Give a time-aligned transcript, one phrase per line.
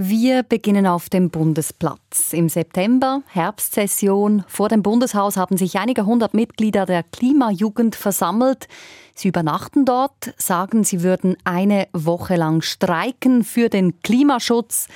[0.00, 2.32] Wir beginnen auf dem Bundesplatz.
[2.32, 8.68] Im September, Herbstsession, vor dem Bundeshaus haben sich einige hundert Mitglieder der Klimajugend versammelt.
[9.16, 14.86] Sie übernachten dort, sagen, sie würden eine Woche lang streiken für den Klimaschutz,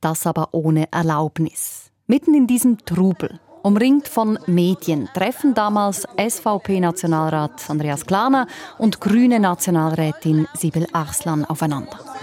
[0.00, 1.90] das aber ohne Erlaubnis.
[2.06, 8.46] Mitten in diesem Trubel, umringt von Medien, treffen damals SVP-Nationalrat Andreas Klaner
[8.78, 12.15] und grüne Nationalrätin Sibyl Arslan aufeinander.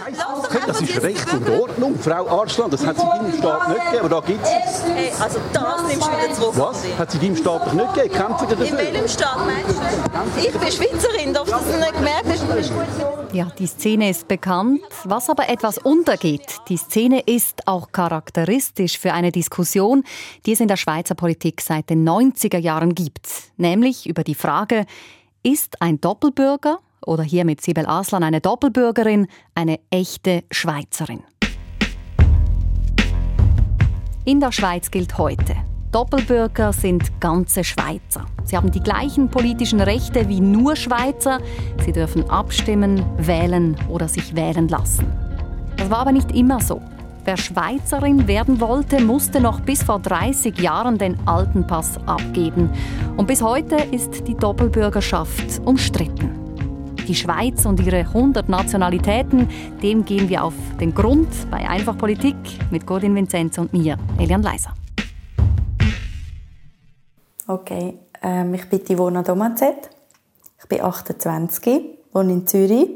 [0.65, 2.69] Das ist recht in Ordnung, Frau Arslan.
[2.69, 4.83] Das hat sie in deinem Staat nicht gegeben, aber da gibt es...
[4.83, 6.53] Hey, also das nimmst du wieder zurück.
[6.55, 6.83] Was?
[6.97, 8.15] Hat sie in deinem Staat doch nicht gegeben?
[8.15, 8.79] Kämpfen Sie dafür?
[8.79, 10.39] In welchem Staat meinst du?
[10.39, 13.33] Ich bin Schweizerin, darfst du das nicht gemerkt hast?
[13.33, 14.81] Ja, die Szene ist bekannt.
[15.05, 20.03] Was aber etwas untergeht, die Szene ist auch charakteristisch für eine Diskussion,
[20.45, 23.27] die es in der Schweizer Politik seit den 90er Jahren gibt.
[23.57, 24.85] Nämlich über die Frage,
[25.41, 31.23] ist ein Doppelbürger oder hier mit Sibel Aslan eine Doppelbürgerin, eine echte Schweizerin.
[34.25, 35.55] In der Schweiz gilt heute,
[35.91, 38.25] Doppelbürger sind ganze Schweizer.
[38.45, 41.39] Sie haben die gleichen politischen Rechte wie nur Schweizer.
[41.85, 45.05] Sie dürfen abstimmen, wählen oder sich wählen lassen.
[45.77, 46.81] Das war aber nicht immer so.
[47.25, 52.69] Wer Schweizerin werden wollte, musste noch bis vor 30 Jahren den alten Pass abgeben.
[53.15, 56.42] Und bis heute ist die Doppelbürgerschaft umstritten.
[57.07, 59.49] Die Schweiz und ihre 100 Nationalitäten,
[59.81, 62.35] dem gehen wir auf den Grund bei Einfach Politik
[62.71, 64.73] mit Godin Vinzenz und mir, Elian Leiser.
[67.45, 69.89] Okay, ähm, ich bin Ivona Domazet.
[70.59, 72.87] Ich bin 28, wohne in Zürich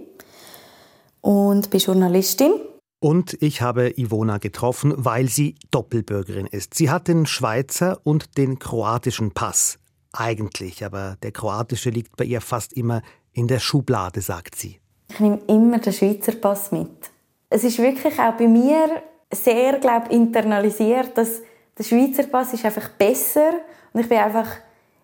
[1.19, 2.53] und bin Journalistin.
[2.99, 6.75] Und ich habe Ivona getroffen, weil sie Doppelbürgerin ist.
[6.75, 9.79] Sie hat den Schweizer und den kroatischen Pass.
[10.13, 13.01] Eigentlich, aber der kroatische liegt bei ihr fast immer
[13.37, 14.79] in der Schublade, sagt sie.
[15.09, 17.11] Ich nehme immer den Schweizer Pass mit.
[17.49, 21.41] Es ist wirklich auch bei mir sehr glaub, internalisiert, dass
[21.77, 23.51] der Schweizer Pass ist einfach besser
[23.93, 24.47] und ich bin einfach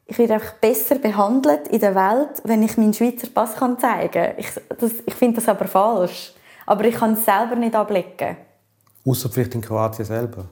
[0.06, 4.12] ich werde einfach besser behandelt in der Welt, wenn ich meinen Schweizer Pass kann zeigen
[4.12, 4.34] kann.
[4.38, 4.50] Ich,
[5.06, 6.34] ich finde das aber falsch.
[6.66, 8.38] Aber ich kann es selber nicht ablegen.
[9.06, 10.46] Außer vielleicht in Kroatien selber?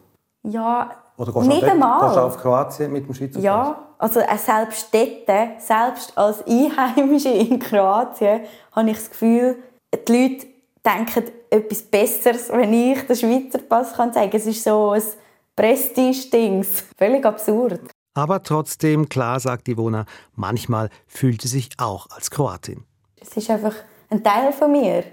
[0.43, 2.01] Ja, Oder gehst nicht du einmal.
[2.01, 3.43] Gehst du auf Kroatien mit dem Schweizer Pass?
[3.43, 9.57] Ja, also äh, selbst dort, selbst als Einheimische in Kroatien, habe ich das Gefühl,
[9.93, 10.47] die Leute
[10.83, 14.39] denken etwas Besseres, wenn ich den Schweizer Pass kann zeigen kann.
[14.39, 15.03] Es ist so ein
[15.55, 16.65] Prestige-Ding.
[16.97, 17.81] Völlig absurd.
[18.15, 20.05] Aber trotzdem, klar, sagt Ivona,
[20.35, 22.83] manchmal fühlt sie sich auch als Kroatin.
[23.21, 23.75] Es ist einfach
[24.09, 25.03] ein Teil von mir.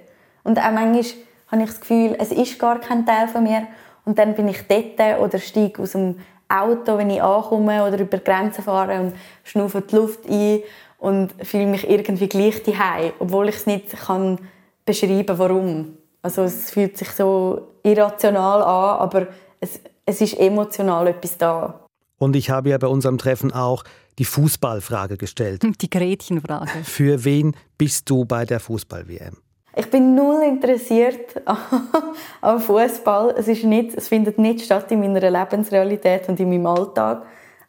[0.42, 1.04] Und auch manchmal
[1.48, 3.66] habe ich das Gefühl, es ist gar kein Teil von mir.
[4.08, 6.16] Und dann bin ich dort oder steige aus dem
[6.48, 9.12] Auto, wenn ich ankomme oder über die Grenzen fahre und
[9.44, 10.60] schnaufe die Luft ein
[10.96, 14.38] und fühle mich irgendwie gleich daheim, obwohl ich es nicht kann
[14.86, 15.98] beschreiben warum.
[16.22, 19.26] Also es fühlt sich so irrational an, aber
[19.60, 21.80] es, es ist emotional etwas da.
[22.16, 23.84] Und ich habe ja bei unserem Treffen auch
[24.18, 25.62] die Fußballfrage gestellt.
[25.82, 26.82] Die Gretchenfrage.
[26.82, 29.36] Für wen bist du bei der Fußball-WM?
[29.78, 31.40] Ich bin null interessiert
[32.40, 33.36] am Fußball.
[33.38, 37.22] Es, ist nicht, es findet nicht statt in meiner Lebensrealität und in meinem Alltag.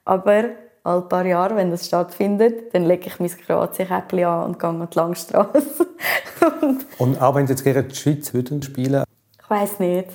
[0.06, 0.46] Aber
[0.84, 4.88] alle paar Jahre, wenn das stattfindet, dann lege ich mein Kroatien-Käppchen an und gehe an
[4.92, 5.62] die Langstrasse.
[6.62, 9.04] und, und auch wenn sie jetzt gegen die Schweiz würden spielen?
[9.40, 10.10] Ich weiß nicht.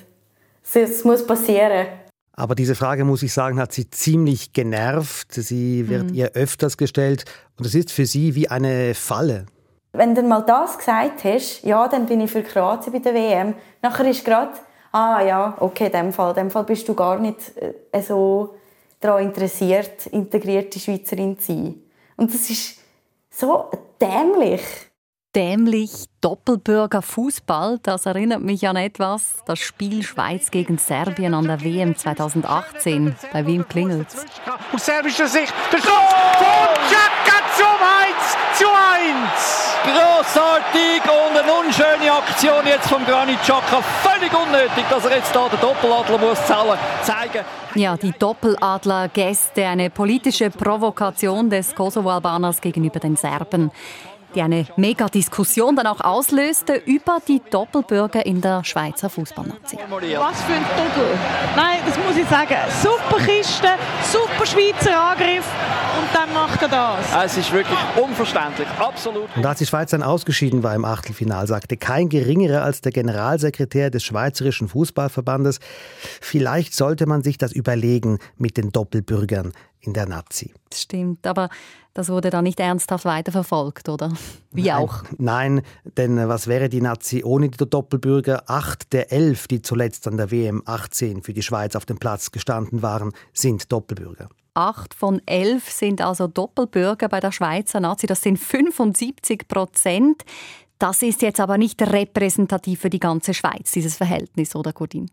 [0.75, 1.87] Es muss passieren.
[2.33, 5.33] Aber diese Frage, muss ich sagen, hat sie ziemlich genervt.
[5.33, 6.15] Sie wird mhm.
[6.15, 7.25] ihr öfters gestellt
[7.57, 9.47] und es ist für sie wie eine Falle.
[9.97, 13.55] Wenn du mal das gesagt hast, ja, dann bin ich für Kroatien bei der WM.
[13.81, 14.53] Nachher ist gerade,
[14.91, 18.57] ah ja, okay, in dem Fall, in dem Fall bist du gar nicht äh, so
[18.99, 21.83] daran interessiert, integrierte Schweizerin zu sein.
[22.17, 22.81] Und das ist
[23.31, 24.63] so dämlich
[25.35, 25.91] dämlich
[26.21, 27.79] Doppelbürger Fußball.
[27.83, 29.43] Das erinnert mich an etwas.
[29.47, 33.15] Das Spiel Schweiz gegen Serbien an der WM 2018.
[33.33, 34.07] Bei wem klingelt
[34.73, 39.75] Aus serbischer Sicht der Schuss von Xhaka zum 1 zu 1.
[39.85, 43.83] Grossartig und eine unschöne Aktion jetzt vom Granit Xhaka.
[44.03, 47.45] Völlig unnötig, dass er jetzt hier den Doppeladler muss zeigen
[47.75, 53.71] Ja, die Doppeladler-Gäste, eine politische Provokation des Kosovo-Albaners gegenüber den Serben
[54.35, 59.79] die eine Mega-Diskussion dann auch auslöste über die Doppelbürger in der Schweizer Fußballnazi.
[59.79, 61.19] Was für ein Doppel!
[61.57, 62.57] Nein, das muss ich sagen.
[62.83, 63.69] Super Kiste,
[64.11, 65.45] super Schweizer Angriff.
[65.99, 67.25] und dann macht er das.
[67.25, 69.29] Es ist wirklich unverständlich, absolut.
[69.37, 73.91] Und als die Schweiz dann ausgeschieden war im Achtelfinal, sagte kein geringerer als der Generalsekretär
[73.91, 75.61] des Schweizerischen Fußballverbandes,
[76.21, 79.53] vielleicht sollte man sich das überlegen mit den Doppelbürgern
[79.87, 80.53] in der Nazi.
[80.71, 81.49] Das stimmt, aber
[81.95, 84.13] das wurde dann nicht ernsthaft weiterverfolgt, oder?
[84.51, 85.05] Wie Nein, auch.
[85.19, 85.63] Nein,
[85.97, 88.45] denn was wäre die Nazi ohne die Doppelbürger?
[88.49, 92.33] Acht der elf, die zuletzt an der WM 18 für die Schweiz auf dem Platz
[92.33, 94.29] gestanden waren, sind Doppelbürger.
[94.55, 98.07] Acht von elf sind also Doppelbürger bei der Schweizer Nazi.
[98.07, 100.25] Das sind 75 Prozent.
[100.79, 105.11] Das ist jetzt aber nicht repräsentativ für die ganze Schweiz, dieses Verhältnis, oder Gordin?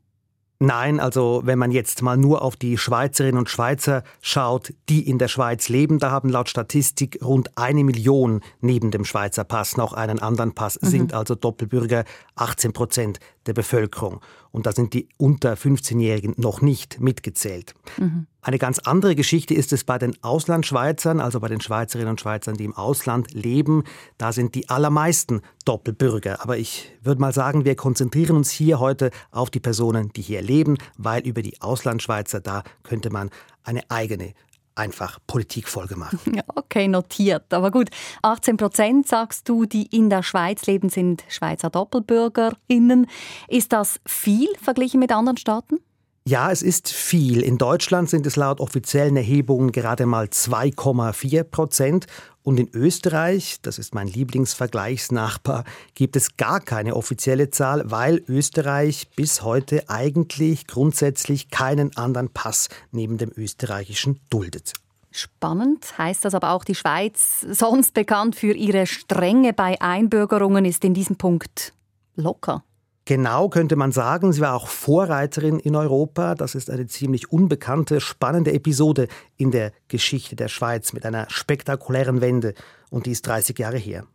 [0.64, 5.18] Nein, also wenn man jetzt mal nur auf die Schweizerinnen und Schweizer schaut, die in
[5.18, 9.94] der Schweiz leben, da haben laut Statistik rund eine Million neben dem Schweizer Pass noch
[9.94, 10.88] einen anderen Pass, mhm.
[10.88, 12.04] sind also Doppelbürger
[12.36, 14.22] 18 Prozent der Bevölkerung.
[14.52, 17.74] Und da sind die unter 15-Jährigen noch nicht mitgezählt.
[17.98, 18.28] Mhm.
[18.42, 22.56] Eine ganz andere Geschichte ist es bei den Auslandschweizern, also bei den Schweizerinnen und Schweizern,
[22.56, 23.84] die im Ausland leben.
[24.18, 26.42] Da sind die allermeisten Doppelbürger.
[26.42, 30.42] Aber ich würde mal sagen, wir konzentrieren uns hier heute auf die Personen, die hier
[30.42, 33.30] leben, weil über die Auslandschweizer, da könnte man
[33.64, 34.34] eine eigene
[34.76, 36.20] einfach Politikfolge machen.
[36.56, 37.54] Okay, notiert.
[37.54, 37.90] Aber gut,
[38.22, 43.08] 18 Prozent, sagst du, die in der Schweiz leben, sind Schweizer DoppelbürgerInnen.
[43.50, 45.80] Ist das viel verglichen mit anderen Staaten?
[46.28, 47.42] Ja, es ist viel.
[47.42, 52.06] In Deutschland sind es laut offiziellen Erhebungen gerade mal 2,4 Prozent.
[52.44, 55.64] Und in Österreich, das ist mein Lieblingsvergleichsnachbar,
[55.96, 62.70] gibt es gar keine offizielle Zahl, weil Österreich bis heute eigentlich grundsätzlich keinen anderen Pass
[62.92, 64.74] neben dem österreichischen duldet.
[65.10, 70.86] Spannend heißt das aber auch, die Schweiz, sonst bekannt für ihre Strenge bei Einbürgerungen, ist
[70.86, 71.74] in diesem Punkt
[72.16, 72.64] locker.
[73.06, 76.36] Genau könnte man sagen, sie war auch Vorreiterin in Europa.
[76.36, 79.08] Das ist eine ziemlich unbekannte, spannende Episode
[79.38, 82.54] in der Geschichte der Schweiz mit einer spektakulären Wende.
[82.92, 84.06] Und die ist 30 Jahre her.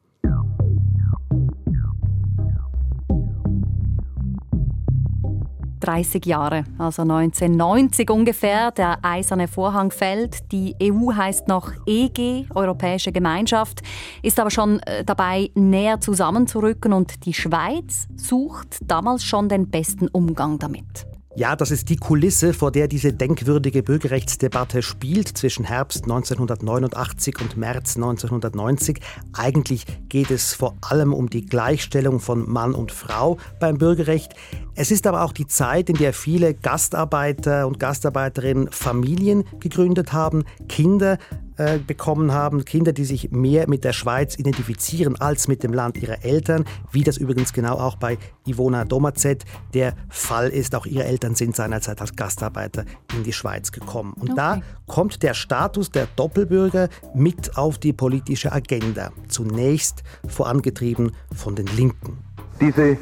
[5.87, 8.71] 30 Jahre, also 1990 ungefähr.
[8.73, 10.53] Der eiserne Vorhang fällt.
[10.53, 13.83] Die EU heißt noch EG, Europäische Gemeinschaft,
[14.23, 20.09] ist aber schon äh, dabei, näher zusammenzurücken und die Schweiz sucht damals schon den besten
[20.09, 21.16] Umgang damit.
[21.39, 27.59] Ja, das ist die Kulisse, vor der diese denkwürdige Bürgerrechtsdebatte spielt zwischen Herbst 1989 und
[27.59, 29.01] März 1990.
[29.35, 34.33] Eigentlich geht es vor allem um die Gleichstellung von Mann und Frau beim Bürgerrecht.
[34.77, 40.45] Es ist aber auch die Zeit, in der viele Gastarbeiter und Gastarbeiterinnen Familien gegründet haben,
[40.71, 41.19] Kinder
[41.57, 45.97] äh, bekommen haben, Kinder, die sich mehr mit der Schweiz identifizieren als mit dem Land
[45.97, 49.45] ihrer Eltern, wie das übrigens genau auch bei Ivona Domazet
[49.75, 50.75] der Fall ist.
[50.75, 52.85] Auch ihre Eltern sind seinerzeit als Gastarbeiter
[53.17, 54.13] in die Schweiz gekommen.
[54.15, 54.37] Und okay.
[54.37, 61.67] da kommt der Status der Doppelbürger mit auf die politische Agenda, zunächst vorangetrieben von den
[61.69, 62.19] Linken.
[62.61, 62.97] Diese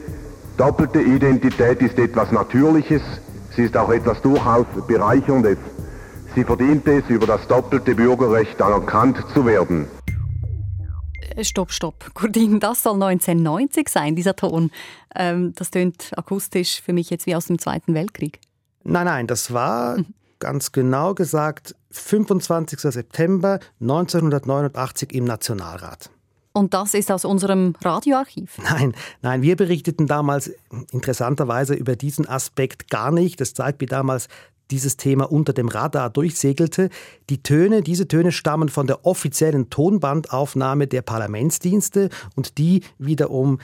[0.57, 3.03] doppelte Identität ist etwas Natürliches,
[3.55, 5.59] sie ist auch etwas durchaus Bereicherndes.
[6.35, 9.87] Sie verdient es, über das doppelte Bürgerrecht anerkannt zu werden.
[11.37, 12.11] Äh, stopp, stopp.
[12.15, 14.73] Gurdin, das soll 1990 sein, dieser Ton.
[15.15, 18.41] Ähm, das tönt akustisch für mich jetzt wie aus dem Zweiten Weltkrieg.
[18.83, 19.99] Nein, nein, das war
[20.41, 22.81] ganz genau gesagt 25.
[22.81, 26.11] September 1989 im Nationalrat.
[26.53, 28.59] Und das ist aus unserem Radioarchiv?
[28.63, 30.53] Nein, nein, wir berichteten damals
[30.93, 33.41] interessanterweise über diesen Aspekt gar nicht.
[33.41, 34.29] Das zeigt, wie damals
[34.71, 36.91] dieses Thema unter dem Radar durchsegelte.
[37.31, 43.59] Die Töne, diese Töne stammen von der offiziellen Tonbandaufnahme der Parlamentsdienste und die wiederum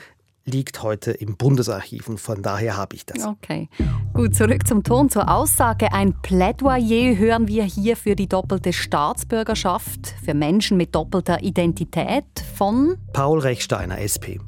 [0.45, 3.25] liegt heute im Bundesarchiv und von daher habe ich das.
[3.25, 3.69] Okay.
[4.15, 5.93] Gut, zurück zum Ton, zur Aussage.
[5.93, 12.25] Ein Plädoyer hören wir hier für die doppelte Staatsbürgerschaft für Menschen mit doppelter Identität
[12.57, 14.41] von Paul Rechsteiner, SP.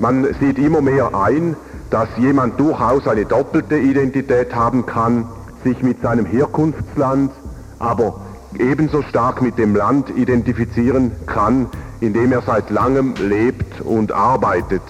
[0.00, 1.56] Man sieht immer mehr ein,
[1.90, 5.26] dass jemand durchaus eine doppelte Identität haben kann
[5.68, 7.30] sich mit seinem Herkunftsland,
[7.78, 8.20] aber
[8.58, 11.66] ebenso stark mit dem Land identifizieren kann,
[12.00, 14.82] in dem er seit langem lebt und arbeitet.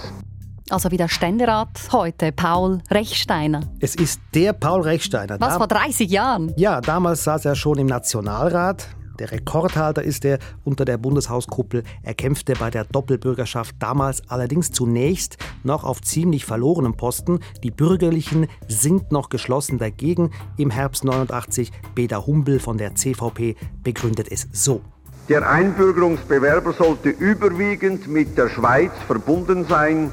[0.71, 3.63] Also wie der Ständerat heute, Paul Rechsteiner.
[3.81, 5.41] Es ist der Paul Rechsteiner.
[5.41, 6.53] Was, vor 30 Jahren?
[6.57, 8.87] Ja, damals saß er schon im Nationalrat.
[9.19, 11.83] Der Rekordhalter ist er unter der Bundeshauskuppel.
[12.03, 17.41] Er kämpfte bei der Doppelbürgerschaft damals allerdings zunächst noch auf ziemlich verlorenem Posten.
[17.63, 20.31] Die Bürgerlichen sind noch geschlossen dagegen.
[20.57, 24.81] Im Herbst 89 Beda Humbel von der CVP begründet es so.
[25.29, 30.11] Der Einbürgerungsbewerber sollte überwiegend mit der Schweiz verbunden sein.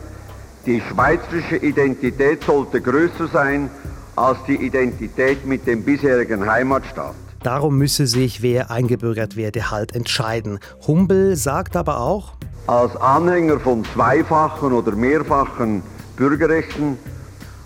[0.66, 3.70] Die schweizerische Identität sollte größer sein
[4.16, 7.16] als die Identität mit dem bisherigen Heimatstaat.
[7.46, 10.58] Darum müsse sich, wer eingebürgert werde, halt entscheiden.
[10.88, 12.34] Humbel sagt aber auch,
[12.66, 15.84] als Anhänger von zweifachen oder mehrfachen
[16.18, 16.98] Bürgerrechten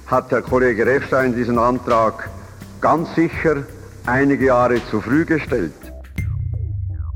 [0.07, 2.29] hat Herr Kollege Reffstein diesen Antrag
[2.81, 3.63] ganz sicher
[4.05, 5.71] einige Jahre zu früh gestellt.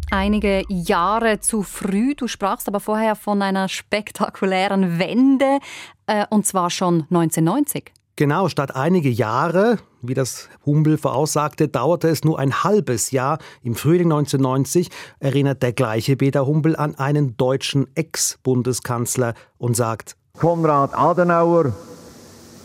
[0.09, 2.15] Einige Jahre zu früh.
[2.15, 5.59] Du sprachst aber vorher von einer spektakulären Wende,
[6.07, 7.91] äh, und zwar schon 1990.
[8.15, 13.39] Genau, statt einige Jahre, wie das Humbel voraussagte, dauerte es nur ein halbes Jahr.
[13.63, 20.93] Im Frühling 1990 erinnert der gleiche Peter Humbel an einen deutschen Ex-Bundeskanzler und sagt: Konrad
[20.93, 21.73] Adenauer,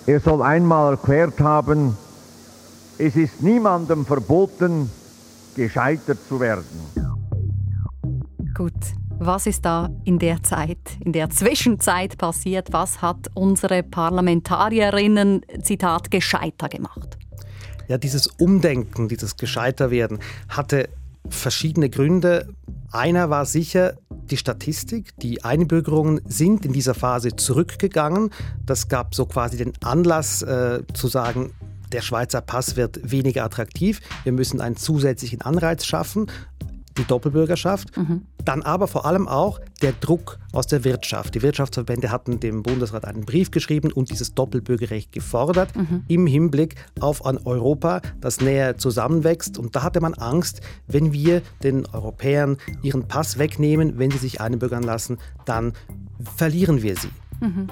[0.07, 1.97] er soll einmal erklärt haben,
[2.99, 4.91] es ist niemandem verboten,
[5.55, 6.65] gescheitert zu werden.
[8.55, 8.73] Gut,
[9.21, 12.73] was ist da in der Zeit, in der Zwischenzeit passiert?
[12.73, 17.19] Was hat unsere Parlamentarierinnen, Zitat, gescheiter gemacht?
[17.89, 20.19] Ja, dieses Umdenken, dieses Gescheiterwerden
[20.49, 20.89] hatte
[21.29, 22.49] verschiedene Gründe.
[22.93, 23.95] Einer war sicher
[24.31, 25.17] die Statistik.
[25.19, 28.31] Die Einbürgerungen sind in dieser Phase zurückgegangen.
[28.65, 31.53] Das gab so quasi den Anlass äh, zu sagen,
[31.93, 34.01] der Schweizer Pass wird weniger attraktiv.
[34.25, 36.27] Wir müssen einen zusätzlichen Anreiz schaffen
[36.99, 37.97] die Doppelbürgerschaft.
[37.97, 38.23] Mhm.
[38.45, 41.35] Dann aber vor allem auch der Druck aus der Wirtschaft.
[41.35, 46.05] Die Wirtschaftsverbände hatten dem Bundesrat einen Brief geschrieben und dieses Doppelbürgerrecht gefordert mhm.
[46.09, 49.59] im Hinblick auf ein Europa, das näher zusammenwächst.
[49.59, 54.41] Und da hatte man Angst, wenn wir den Europäern ihren Pass wegnehmen, wenn sie sich
[54.41, 55.73] einbürgern lassen, dann
[56.37, 57.11] verlieren wir sie.
[57.41, 57.69] Mhm.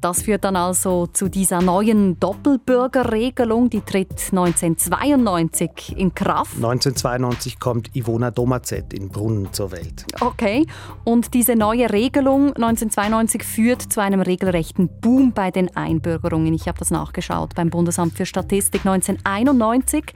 [0.00, 6.56] Das führt dann also zu dieser neuen Doppelbürgerregelung, die tritt 1992 in Kraft.
[6.56, 10.04] 1992 kommt Ivona Domazet in Brunnen zur Welt.
[10.20, 10.66] Okay,
[11.04, 16.52] und diese neue Regelung 1992 führt zu einem regelrechten Boom bei den Einbürgerungen.
[16.54, 20.14] Ich habe das nachgeschaut beim Bundesamt für Statistik 1991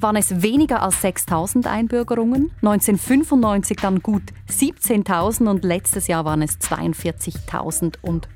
[0.00, 6.58] waren es weniger als 6000 Einbürgerungen, 1995 dann gut 17.000 und letztes Jahr waren es
[6.60, 7.94] 42.050.
[8.02, 8.28] Und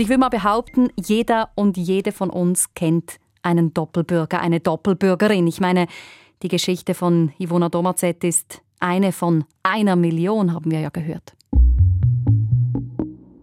[0.00, 5.46] ich will mal behaupten, jeder und jede von uns kennt einen Doppelbürger, eine Doppelbürgerin.
[5.46, 5.86] Ich meine,
[6.42, 11.34] die Geschichte von Ivona Domazet ist eine von einer Million, haben wir ja gehört.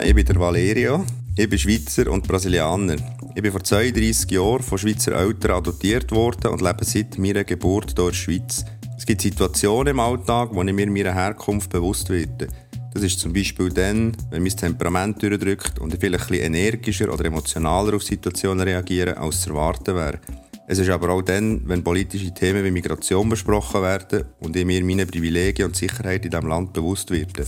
[0.04, 1.06] Ich bin der Valerio,
[1.36, 2.96] ich bin Schweizer und Brasilianer.
[3.36, 7.94] Ich bin vor 32 Jahren von Schweizer Eltern adoptiert worden und lebe seit meiner Geburt
[7.96, 8.66] hier in der Schweiz.
[8.98, 12.48] Es gibt Situationen im Alltag, wo ich mir meiner Herkunft bewusst werde.
[12.94, 17.26] Das ist zum Beispiel dann, wenn mein Temperament durchdrückt und ich vielleicht ein energischer oder
[17.26, 20.20] emotionaler auf Situationen reagiere, als zu erwarten wäre.
[20.68, 24.84] Es ist aber auch dann, wenn politische Themen wie Migration besprochen werden und ich mir
[24.84, 27.46] meine Privilegien und Sicherheit in diesem Land bewusst werde.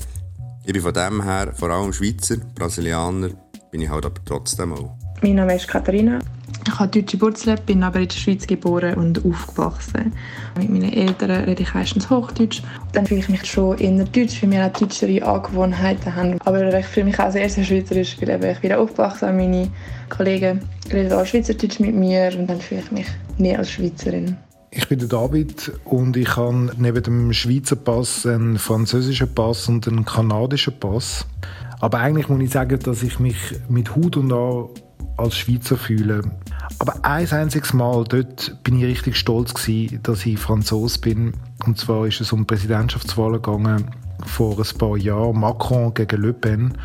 [0.65, 3.29] Ich bin von dem her vor allem Schweizer, Brasilianer,
[3.71, 5.00] bin ich halt aber trotzdem auch.
[5.23, 6.17] Mein Name ist Katharina.
[6.65, 10.13] Ich habe deutsche Wurzeln, bin aber in der Schweiz geboren und aufgewachsen.
[10.57, 12.63] Mit meinen Eltern rede ich meistens Hochdeutsch.
[12.93, 16.41] Dann fühle ich mich schon eher deutsch, weil wir auch deutschere Angewohnheiten haben.
[16.43, 19.51] Aber ich fühle mich auch sehr, sehr schweizerisch, weil ich wieder aufgewachsen bin.
[19.51, 19.69] Meine
[20.09, 20.61] Kollegen
[20.91, 24.37] reden auch Schweizerdeutsch mit mir und dann fühle ich mich mehr als Schweizerin.
[24.71, 29.87] Ich bin der David und ich habe neben dem Schweizer Pass einen französischen Pass und
[29.87, 31.27] einen kanadischen Pass.
[31.79, 33.37] Aber eigentlich muss ich sagen, dass ich mich
[33.69, 34.69] mit Hut und Haar
[35.17, 36.21] als Schweizer fühle.
[36.79, 41.33] Aber ein einziges Mal, dort bin ich richtig stolz gewesen, dass ich Franzos bin.
[41.65, 43.91] Und zwar ist es um Präsidentschaftswahlen gegangen
[44.25, 46.77] vor ein paar Jahren, Macron gegen Le Pen.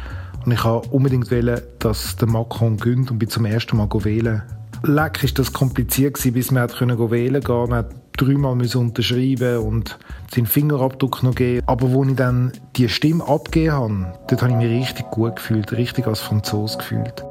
[0.44, 4.42] Und ich wollte unbedingt wählen, dass der Macron gönnt und bin zum ersten Mal wählen.
[4.82, 7.70] Leck ist das kompliziert gewesen, bis können wählen gehen.
[7.70, 9.98] Man dreimal unterschreiben und
[10.34, 11.62] seinen Fingerabdruck noch geben.
[11.66, 15.72] Aber als ich dann die Stimme abgegeben habe, dort habe ich mich richtig gut gefühlt,
[15.72, 17.25] richtig als Franzos gefühlt.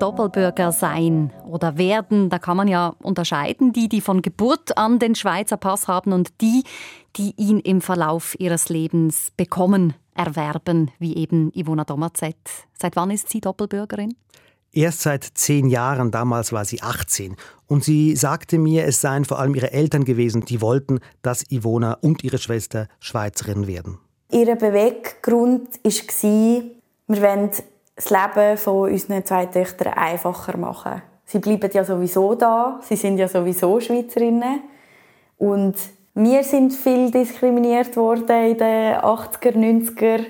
[0.00, 5.14] Doppelbürger sein oder werden, da kann man ja unterscheiden, die, die von Geburt an den
[5.14, 6.64] Schweizer Pass haben und die,
[7.16, 12.36] die ihn im Verlauf ihres Lebens bekommen, erwerben, wie eben Ivona Domazet.
[12.78, 14.14] Seit wann ist sie Doppelbürgerin?
[14.72, 17.36] Erst seit zehn Jahren, damals war sie 18.
[17.66, 21.94] Und sie sagte mir, es seien vor allem ihre Eltern gewesen, die wollten, dass Ivona
[22.00, 23.98] und ihre Schwester Schweizerin werden.
[24.30, 26.62] Ihr Beweggrund war,
[27.08, 27.50] wir wollen
[28.00, 31.02] das Leben von unseren zwei Töchtern einfacher machen.
[31.24, 34.62] Sie bleiben ja sowieso da, sie sind ja sowieso Schweizerinnen.
[35.38, 35.76] Und
[36.14, 40.24] wir sind viel diskriminiert worden in den 80er, 90er.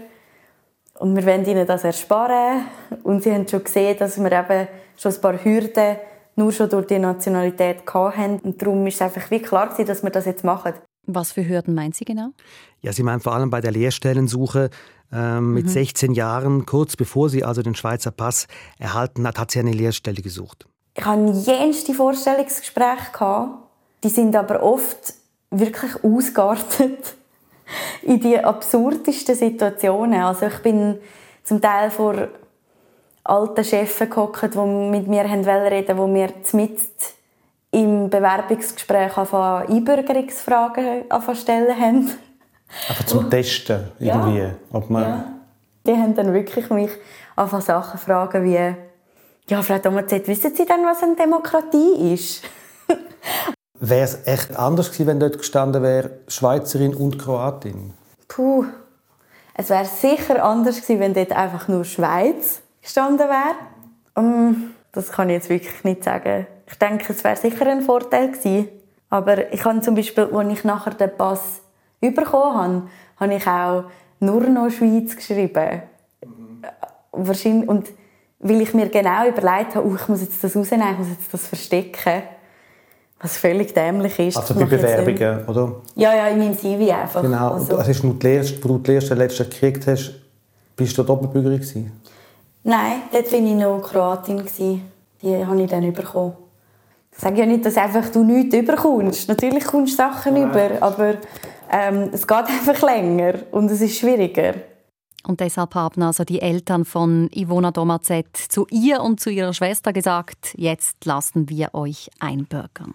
[0.98, 2.66] Und wir wollen ihnen das ersparen.
[3.02, 5.96] Und sie haben schon gesehen, dass wir eben schon ein paar Hürden
[6.36, 8.40] nur schon durch die Nationalität hatten.
[8.40, 10.74] Und darum ist es einfach wie klar dass wir das jetzt machen.
[11.07, 12.30] Was für Hürden meint sie genau?
[12.80, 14.71] Ja, sie meint vor allem bei der Lehrstellensuche.
[15.12, 15.71] Ähm, mit mhm.
[15.71, 18.47] 16 Jahren, kurz bevor sie also den Schweizer Pass
[18.78, 20.66] erhalten hat, hat sie eine Lehrstelle gesucht.
[20.95, 23.11] Ich hatte jenste Vorstellungsgespräche.
[23.12, 23.66] Gehabt.
[24.04, 25.14] Die sind aber oft
[25.50, 27.14] wirklich ausgeartet
[28.02, 30.23] in die absurdesten Situationen.
[30.23, 30.99] Also ich bin
[31.45, 32.28] zum Teil vor
[33.25, 36.78] alten Chefs gehockt, die mit mir reden wollten, wo mir mit
[37.70, 42.10] im Bewerbungsgespräch Einbürgerungsfragen stellen haben.
[42.88, 44.50] Einfach zum Testen irgendwie, ja.
[44.72, 45.24] ob man ja.
[45.86, 46.90] Die haben dann wirklich mich
[47.36, 48.74] einfach Sachen fragen wie
[49.48, 52.42] ja, Frau Domazet, wissen Sie denn, was eine Demokratie ist?
[53.80, 57.94] wäre es echt anders gewesen, wenn dort gestanden wäre Schweizerin und Kroatin?
[58.28, 58.66] Puh,
[59.54, 63.56] es wäre sicher anders gewesen, wenn dort einfach nur Schweiz gestanden wäre.
[64.14, 66.46] Um, das kann ich jetzt wirklich nicht sagen.
[66.70, 68.68] Ich denke, es wäre sicher ein Vorteil gewesen.
[69.10, 71.60] Aber ich habe zum Beispiel, als ich nachher den Pass
[72.00, 72.82] bekommen habe,
[73.18, 73.84] habe ich auch
[74.20, 75.82] nur noch Schweiz geschrieben.
[76.24, 77.64] Mhm.
[77.68, 77.88] Und
[78.38, 81.34] weil ich mir genau überlegt habe, oh, ich muss jetzt das rausnehmen, ich muss jetzt
[81.34, 82.22] das verstecken.
[83.22, 84.38] Was völlig dämlich ist.
[84.38, 85.82] Also bei Bewerbungen, oder?
[85.94, 87.20] Ja, ja, in meinem CV einfach.
[87.20, 87.52] Genau.
[87.52, 87.76] Also.
[87.76, 90.14] Und hast du die erste, wo du die erste letzte gekriegt hast,
[90.74, 92.00] bist du Doppelbürgerin gewesen?
[92.62, 94.42] Nein, dort war ich noch Kroatin.
[95.22, 96.32] Die habe ich dann bekommen.
[97.20, 99.28] Ich sage ja nicht, dass einfach du nichts überkommst.
[99.28, 100.48] Natürlich kommst du Sachen ja.
[100.48, 101.16] über, aber
[101.70, 104.54] ähm, es geht einfach länger und es ist schwieriger.
[105.24, 109.92] Und deshalb haben also die Eltern von Ivona Domazet zu ihr und zu ihrer Schwester
[109.92, 112.94] gesagt, jetzt lassen wir euch einbürgern.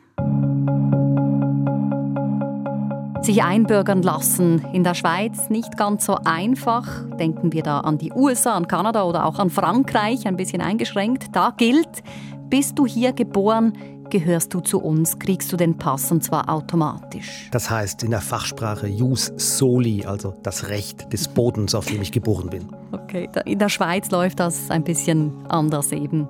[3.22, 6.88] Sich einbürgern lassen in der Schweiz nicht ganz so einfach.
[7.20, 11.27] Denken wir da an die USA, an Kanada oder auch an Frankreich, ein bisschen eingeschränkt.
[11.34, 12.01] Da gilt,
[12.50, 13.74] bist du hier geboren,
[14.10, 17.50] gehörst du zu uns, kriegst du den Pass und zwar automatisch.
[17.52, 22.12] Das heißt in der Fachsprache Jus Soli, also das Recht des Bodens, auf dem ich
[22.12, 22.68] geboren bin.
[22.92, 26.28] Okay, in der Schweiz läuft das ein bisschen anders eben.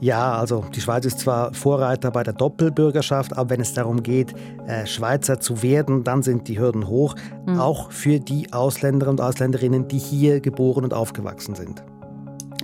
[0.00, 4.34] Ja, also die Schweiz ist zwar Vorreiter bei der Doppelbürgerschaft, aber wenn es darum geht,
[4.66, 7.14] äh, Schweizer zu werden, dann sind die Hürden hoch,
[7.46, 7.58] mhm.
[7.58, 11.82] auch für die Ausländer und Ausländerinnen, die hier geboren und aufgewachsen sind.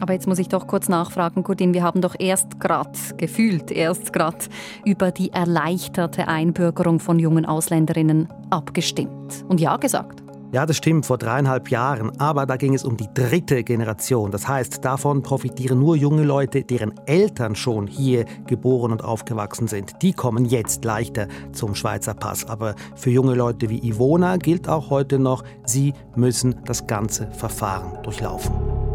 [0.01, 4.13] Aber jetzt muss ich doch kurz nachfragen, Gudin, wir haben doch erst gerade, gefühlt erst
[4.13, 4.39] gerade,
[4.85, 10.23] über die erleichterte Einbürgerung von jungen Ausländerinnen abgestimmt und Ja gesagt.
[10.53, 12.19] Ja, das stimmt, vor dreieinhalb Jahren.
[12.19, 14.33] Aber da ging es um die dritte Generation.
[14.33, 20.03] Das heißt, davon profitieren nur junge Leute, deren Eltern schon hier geboren und aufgewachsen sind.
[20.03, 22.47] Die kommen jetzt leichter zum Schweizer Pass.
[22.47, 28.03] Aber für junge Leute wie Ivona gilt auch heute noch, sie müssen das ganze Verfahren
[28.03, 28.90] durchlaufen.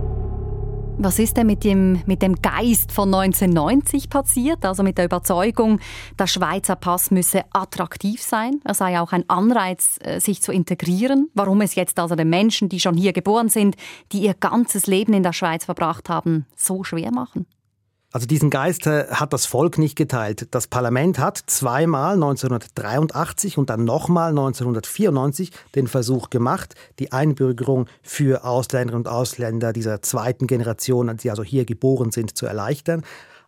[0.98, 4.66] Was ist denn mit dem, mit dem Geist von 1990 passiert?
[4.66, 5.80] Also mit der Überzeugung,
[6.18, 8.62] der Schweizer Pass müsse attraktiv sein.
[8.64, 11.30] Er sei auch ein Anreiz, äh, sich zu integrieren.
[11.34, 13.76] Warum es jetzt also den Menschen, die schon hier geboren sind,
[14.14, 17.46] die ihr ganzes Leben in der Schweiz verbracht haben, so schwer machen?
[18.16, 20.48] Also diesen Geist äh, hat das Volk nicht geteilt.
[20.52, 28.46] Das Parlament hat zweimal 1983 und dann nochmal 1994 den Versuch gemacht, die Einbürgerung für
[28.46, 33.04] Ausländerinnen und Ausländer dieser zweiten Generation, die also hier geboren sind, zu erleichtern.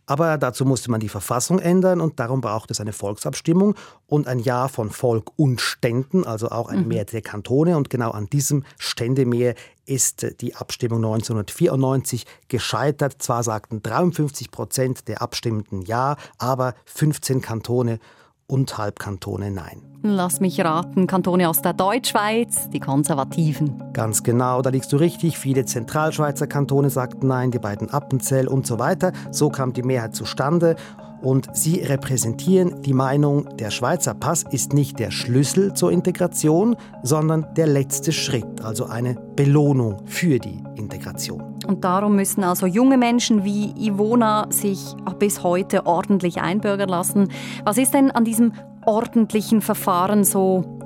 [0.07, 3.75] Aber dazu musste man die Verfassung ändern und darum braucht es eine Volksabstimmung
[4.07, 6.87] und ein Ja von Volk und Ständen, also auch ein mhm.
[6.87, 7.75] Mehr der Kantone.
[7.75, 9.53] Und genau an diesem Ständemehr
[9.85, 13.21] ist die Abstimmung 1994 gescheitert.
[13.21, 17.99] Zwar sagten 53 Prozent der Abstimmenden Ja, aber 15 Kantone
[18.47, 19.81] und Halbkantone Nein.
[20.03, 23.83] Lass mich raten, Kantone aus der Deutschschweiz, die Konservativen.
[23.93, 25.38] Ganz genau, da liegst du richtig.
[25.38, 29.12] Viele Zentralschweizer Kantone sagten Nein, die beiden Appenzell und so weiter.
[29.31, 30.75] So kam die Mehrheit zustande.
[31.21, 37.47] Und sie repräsentieren die Meinung, der Schweizer Pass ist nicht der Schlüssel zur Integration, sondern
[37.56, 41.56] der letzte Schritt, also eine Belohnung für die Integration.
[41.65, 47.30] Und darum müssen also junge Menschen wie Ivona sich bis heute ordentlich einbürgern lassen.
[47.63, 48.53] Was ist denn an diesem
[48.86, 50.80] ordentlichen Verfahren so,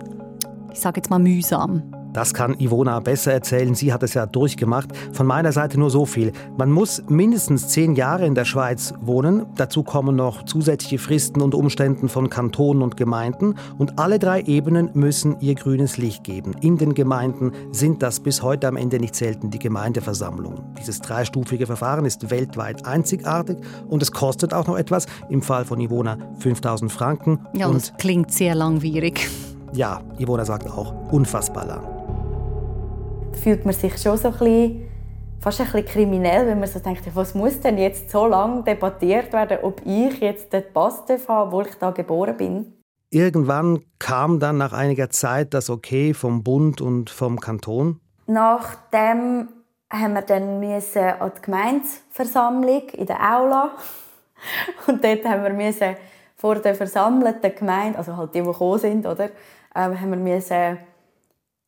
[0.71, 1.83] ich sage jetzt mal, mühsam?
[2.13, 3.73] Das kann Ivona besser erzählen.
[3.73, 4.89] Sie hat es ja durchgemacht.
[5.13, 6.33] Von meiner Seite nur so viel.
[6.57, 9.45] Man muss mindestens zehn Jahre in der Schweiz wohnen.
[9.55, 13.55] Dazu kommen noch zusätzliche Fristen und Umständen von Kantonen und Gemeinden.
[13.77, 16.53] Und alle drei Ebenen müssen ihr grünes Licht geben.
[16.59, 20.61] In den Gemeinden sind das bis heute am Ende nicht selten die Gemeindeversammlungen.
[20.77, 25.05] Dieses dreistufige Verfahren ist weltweit einzigartig und es kostet auch noch etwas.
[25.29, 27.39] Im Fall von Ivona 5000 Franken.
[27.53, 29.29] Ja, und das klingt sehr langwierig.
[29.73, 32.00] Ja, Ivona sagt auch unfassbar lang
[33.35, 34.89] fühlt man sich schon so ein bisschen,
[35.39, 39.33] fast ein bisschen kriminell, wenn man so denkt, was muss denn jetzt so lange debattiert
[39.33, 42.73] werden, ob ich jetzt den Pass habe, obwohl ich da geboren bin.
[43.09, 47.99] Irgendwann kam dann nach einiger Zeit das Okay vom Bund und vom Kanton.
[48.27, 49.49] Nachdem
[49.91, 53.71] haben wir dann müssen an die Gemeindeversammlung in der Aula
[54.87, 55.95] Und dort haben wir müssen
[56.35, 59.29] vor der versammelten Gemeinde, also halt die, die gekommen sind, oder,
[59.75, 60.77] ähm, haben wir müssen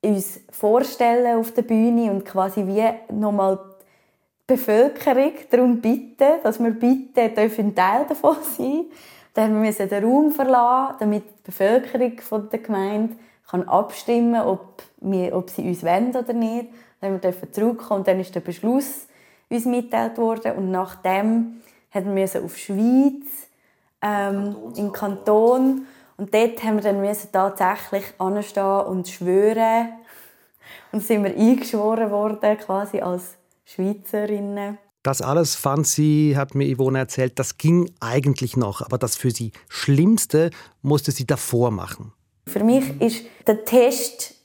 [0.03, 6.71] uns vorstellen auf der Bühne und quasi wie nochmal die Bevölkerung darum bitten, dass wir
[6.71, 8.85] bitte dürfen Teil davon sein.
[9.33, 13.15] Dann müssen wir den Raum verlassen, damit die Bevölkerung von der Gemeinde
[13.49, 14.83] kann abstimmen kann, ob,
[15.31, 16.67] ob sie uns wollen oder nicht.
[17.01, 19.07] Dann dürfen wir zurückkommen und dann ist der Beschluss
[19.49, 20.53] uns mitgeteilt worden.
[20.57, 21.61] Und nachdem
[21.93, 23.47] mussten wir auf Schweiz,
[24.03, 25.87] ähm, im Kanton
[26.17, 29.89] und dort haben wir dann müssen tatsächlich anstehen und schwören
[30.91, 34.77] und sind wir eingeschworen worden quasi als Schweizerinnen.
[35.01, 39.31] Das alles fand sie, hat mir Yvonne erzählt, das ging eigentlich noch, aber das für
[39.31, 40.49] sie Schlimmste
[40.81, 42.13] musste sie davor machen.
[42.47, 44.35] Für mich ist der Test,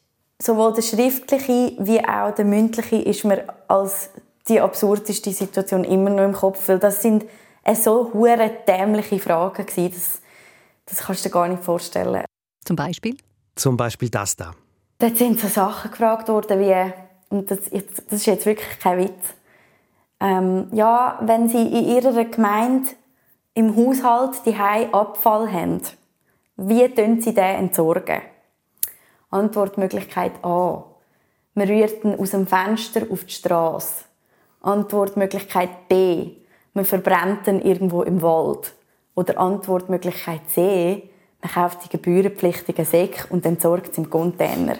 [0.40, 4.10] sowohl der schriftliche wie auch der mündliche, ist mir als
[4.48, 7.24] die absurdeste Situation immer noch im Kopf, weil das sind
[7.74, 10.20] so hure dämliche Fragen gewesen, das,
[10.88, 12.24] das kannst du dir gar nicht vorstellen.
[12.64, 13.16] Zum Beispiel?
[13.54, 14.52] Zum Beispiel das da.
[14.98, 16.92] Dort sind so Sachen gefragt worden wie,
[17.28, 19.34] und das, das ist jetzt wirklich kein Witz,
[20.20, 22.90] ähm, ja, wenn Sie in Ihrer Gemeinde
[23.54, 25.80] im Haushalt die Abfall haben,
[26.56, 28.22] wie tun Sie den entsorgen?
[29.30, 30.84] Antwortmöglichkeit A.
[31.54, 34.04] Wir rührten aus dem Fenster auf die Straße.
[34.60, 36.30] Antwortmöglichkeit B.
[36.72, 38.72] Man verbrennt ihn irgendwo im Wald.
[39.18, 41.10] Oder Antwortmöglichkeit C.
[41.42, 44.76] Man kauft die gebührenpflichtigen Säcke und entsorgt sie im Container.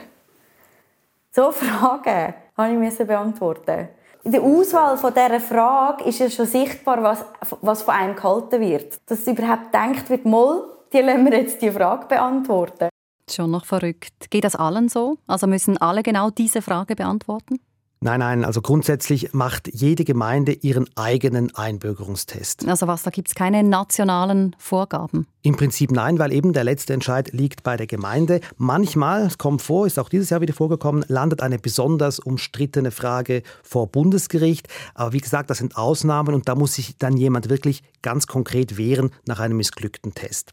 [1.33, 3.89] So Fragen musste ich beantworten.
[4.23, 7.25] In der Auswahl von dieser Frage ist ja schon sichtbar, was,
[7.63, 9.01] was von einem gehalten wird.
[9.07, 12.91] Dass überhaupt denkt wird, mal, die lassen wir jetzt die Frage beantworten.
[13.29, 14.31] Schon noch verrückt.
[14.31, 15.19] Geht das allen so?
[15.27, 17.59] Also müssen alle genau diese Frage beantworten?
[18.01, 22.69] Nein, nein, also grundsätzlich macht jede Gemeinde ihren eigenen Einbürgerungstest.
[22.69, 25.27] Also was, da gibt es keine nationalen Vorgaben?
[25.43, 28.41] Im Prinzip nein, weil eben der letzte Entscheid liegt bei der Gemeinde.
[28.57, 33.43] Manchmal, es kommt vor, ist auch dieses Jahr wieder vorgekommen, landet eine besonders umstrittene Frage
[33.65, 34.69] vor Bundesgericht.
[34.95, 38.79] Aber wie gesagt, das sind Ausnahmen und da muss sich dann jemand wirklich ganz konkret
[38.79, 40.53] wehren nach einem missglückten Test.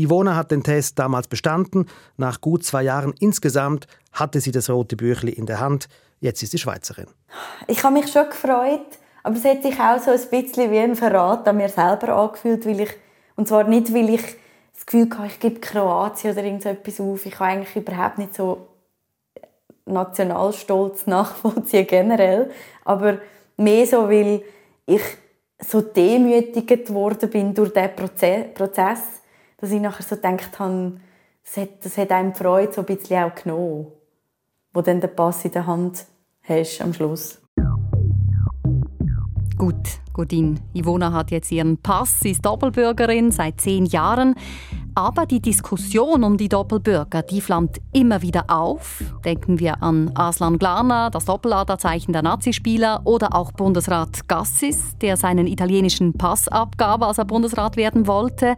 [0.00, 1.86] Ivona hat den Test damals bestanden.
[2.16, 5.88] Nach gut zwei Jahren insgesamt hatte sie das rote Büchli in der Hand.
[6.20, 7.06] Jetzt ist sie Schweizerin.
[7.66, 8.86] Ich habe mich schon gefreut,
[9.22, 12.66] aber es hat sich auch so ein bisschen wie ein Verrat an mir selber angefühlt,
[12.66, 12.90] weil ich,
[13.36, 14.22] und zwar nicht, weil ich
[14.72, 17.26] das Gefühl hatte, ich gebe Kroatien oder irgendetwas auf.
[17.26, 18.68] Ich habe eigentlich überhaupt nicht so
[19.84, 22.50] Nationalstolz nachvollziehen generell,
[22.84, 23.18] aber
[23.58, 24.42] mehr so, weil
[24.86, 25.02] ich
[25.62, 29.19] so demütigt worden bin durch diesen Prozess,
[29.60, 31.00] dass ich nachher so gedacht habe,
[31.44, 33.86] das hat, das hat einem Freude so ein bisschen auch genommen
[34.72, 36.06] wo dann der Pass in der Hand
[36.42, 37.40] hast am Schluss.
[39.56, 40.58] Gut, Godin.
[40.72, 44.34] Ivona hat jetzt ihren Pass, sie ist Doppelbürgerin seit zehn Jahren.
[44.94, 49.04] Aber die Diskussion um die Doppelbürger, die flammt immer wieder auf.
[49.24, 55.46] Denken wir an Aslan Glana, das Doppeladerzeichen der Nazispieler, oder auch Bundesrat Gassis, der seinen
[55.46, 58.56] italienischen Pass abgab, als er Bundesrat werden wollte.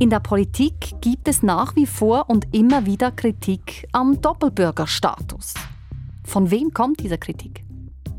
[0.00, 5.54] In der Politik gibt es nach wie vor und immer wieder Kritik am Doppelbürgerstatus.
[6.24, 7.64] Von wem kommt diese Kritik?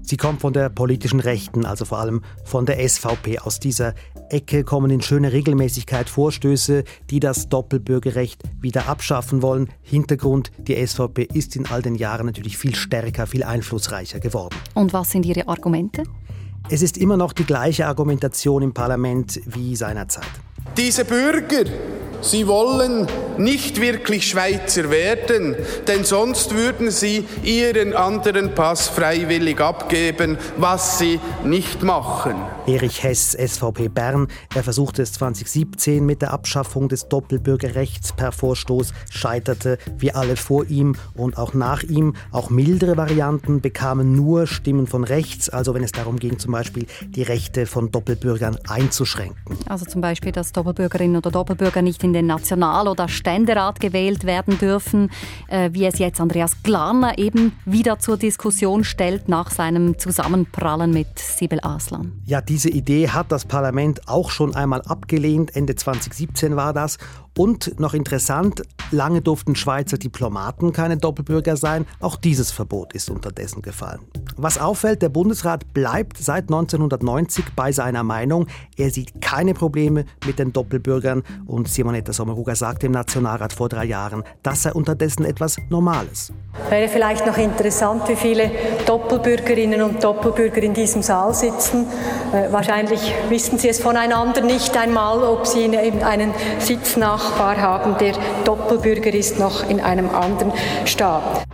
[0.02, 3.40] Sie kommt von der politischen Rechten, also vor allem von der SVP.
[3.40, 3.94] Aus dieser
[4.30, 9.68] Ecke kommen in schöner Regelmäßigkeit Vorstöße, die das Doppelbürgerrecht wieder abschaffen wollen.
[9.82, 14.56] Hintergrund, die SVP ist in all den Jahren natürlich viel stärker, viel einflussreicher geworden.
[14.76, 16.04] Und was sind Ihre Argumente?
[16.70, 20.24] Es ist immer noch die gleiche Argumentation im Parlament wie seinerzeit.
[20.74, 21.64] Diese Bürger,
[22.26, 23.08] sie wollen
[23.38, 25.56] nicht wirklich Schweizer werden,
[25.88, 32.36] denn sonst würden sie ihren anderen Pass freiwillig abgeben, was sie nicht machen.
[32.68, 38.92] Erich Hess, SVP Bern, er versuchte es 2017 mit der Abschaffung des Doppelbürgerrechts per Vorstoß,
[39.12, 42.16] scheiterte wie alle vor ihm und auch nach ihm.
[42.32, 46.88] Auch mildere Varianten bekamen nur Stimmen von rechts, also wenn es darum ging, zum Beispiel
[47.08, 49.58] die Rechte von Doppelbürgern einzuschränken.
[49.70, 54.58] Also zum Beispiel, dass Doppelbürgerinnen oder Doppelbürger nicht in den National- oder Ständerat gewählt werden
[54.58, 55.12] dürfen,
[55.48, 61.20] äh, wie es jetzt Andreas Glarner eben wieder zur Diskussion stellt nach seinem Zusammenprallen mit
[61.20, 62.14] Sibel Aslan.
[62.26, 65.56] Ja, diese Idee hat das Parlament auch schon einmal abgelehnt.
[65.56, 66.98] Ende 2017 war das.
[67.38, 71.86] Und noch interessant, lange durften Schweizer Diplomaten keine Doppelbürger sein.
[72.00, 74.00] Auch dieses Verbot ist unterdessen gefallen.
[74.38, 78.48] Was auffällt, der Bundesrat bleibt seit 1990 bei seiner Meinung.
[78.78, 83.70] Er sieht keine Probleme mit den Doppelbürgern und Simone Simonetta Sommaruga sagte im Nationalrat vor
[83.70, 86.34] drei Jahren, das sei unterdessen etwas Normales.
[86.70, 88.52] Wäre vielleicht noch interessant, wie viele
[88.86, 91.86] Doppelbürgerinnen und Doppelbürger in diesem Saal sitzen.
[92.34, 99.14] Äh, wahrscheinlich wissen Sie es voneinander nicht einmal, ob Sie einen Sitznachbar haben, der Doppelbürger
[99.14, 100.52] ist, noch in einem anderen
[100.84, 101.46] Staat.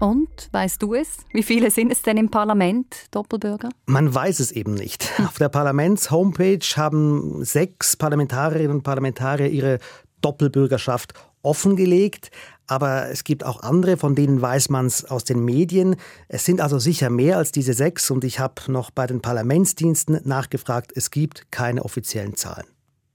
[0.00, 1.18] Und, weißt du es?
[1.32, 3.70] Wie viele sind es denn im Parlament, Doppelbürger?
[3.86, 5.10] Man weiß es eben nicht.
[5.26, 9.78] Auf der Parlaments-Homepage haben sechs Parlamentarierinnen und Parlamentarier ihre
[10.20, 12.30] Doppelbürgerschaft offengelegt.
[12.66, 15.96] Aber es gibt auch andere, von denen weiß man es aus den Medien.
[16.28, 20.20] Es sind also sicher mehr als diese sechs und ich habe noch bei den Parlamentsdiensten
[20.24, 20.92] nachgefragt.
[20.94, 22.66] Es gibt keine offiziellen Zahlen.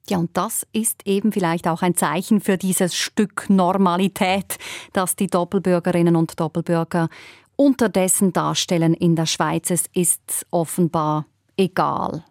[0.09, 4.57] Ja, und das ist eben vielleicht auch ein Zeichen für dieses Stück Normalität,
[4.91, 7.09] das die Doppelbürgerinnen und Doppelbürger
[7.55, 9.69] unterdessen darstellen in der Schweiz.
[9.69, 12.23] Es ist offenbar egal,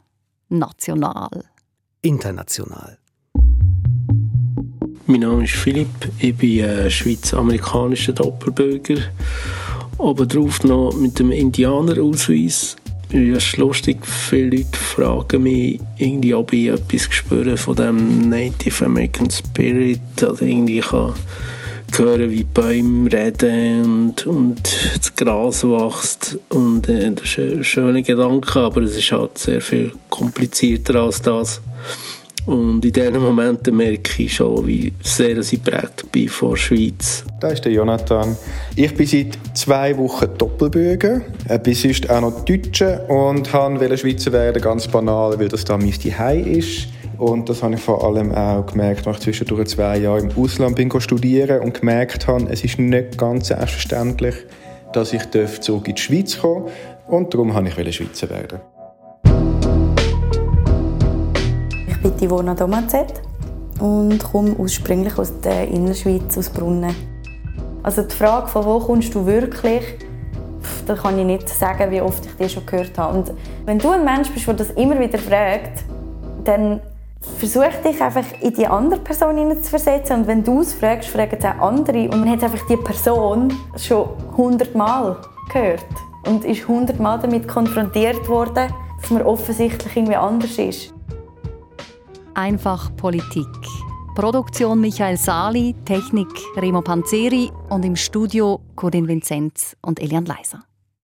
[0.48, 1.44] national.
[2.02, 2.98] International.
[5.06, 8.96] Mein Name ist Philipp, ich bin ein schweiz-amerikanischer Doppelbürger.
[9.98, 12.76] Obendrauf noch mit dem Indianerausweis
[13.10, 19.30] ist lustig, viele Leute fragen mich, irgendwie, ob ich etwas spüre von dem Native American
[19.30, 20.00] Spirit.
[20.20, 21.14] Also irgendwie kann
[21.96, 24.60] hören, wie Bäume reden und, und
[24.96, 26.38] das Gras wächst.
[26.50, 31.22] Und äh, das ist ein schöner Gedanke, aber es ist halt sehr viel komplizierter als
[31.22, 31.60] das.
[32.48, 37.22] Und in diesen Momenten merke ich schon, wie sehr ich geprägt bin von der Schweiz.
[37.40, 38.38] Da ist der Jonathan.
[38.74, 44.32] Ich bin seit zwei Wochen Doppelbürger, äh, bin sonst auch noch Deutsche und wollte Schweizer
[44.32, 46.88] werden, ganz banal, weil das da mein Zuhause ist.
[47.18, 50.74] Und das habe ich vor allem auch gemerkt, als ich zwischendurch zwei Jahre im Ausland
[50.76, 54.36] bin studieren und gemerkt habe, es ist nicht ganz selbstverständlich,
[54.94, 56.72] dass ich zurück in die Schweiz kommen darf.
[57.08, 58.77] Und darum wollte ich Schweizer werden.
[62.00, 63.12] Ich bin Ivona Domazet
[63.80, 66.94] und komme ursprünglich aus der Innerschweiz, aus Brunnen.
[67.82, 69.82] Also die Frage, von wo kommst du wirklich,
[70.86, 73.18] da kann ich nicht sagen, wie oft ich die schon gehört habe.
[73.18, 73.32] Und
[73.64, 75.82] wenn du ein Mensch bist, der das immer wieder fragt,
[76.44, 76.80] dann
[77.36, 80.20] versuch dich einfach in die andere Person zu versetzen.
[80.20, 82.04] Und wenn du es fragst, fragen es auch andere.
[82.10, 85.16] Und man hat einfach die Person schon hundertmal
[85.52, 85.84] gehört
[86.28, 90.94] und ist hundertmal damit konfrontiert worden, dass man offensichtlich irgendwie anders ist.
[92.38, 93.48] Einfach Politik.
[94.14, 100.67] Produktion Michael Sali, Technik Remo Panzeri und im Studio Corinne Vinzenz und Elian Leiser.